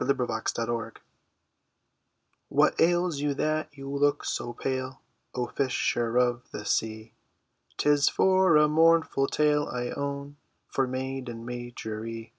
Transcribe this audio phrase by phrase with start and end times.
[0.00, 0.92] A BALLAD OF MARJORIE
[2.48, 5.02] "What ails you that you look so pale,
[5.34, 7.12] O fisher of the sea?"
[7.76, 10.36] "'Tis for a mournful tale I own,
[10.66, 12.32] Fair maiden Marjorie."